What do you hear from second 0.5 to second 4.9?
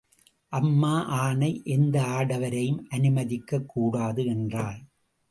அம்மா ஆணை, எந்த ஆடவரையும் அனுமதிக்கக் கூடாது என்றாள்.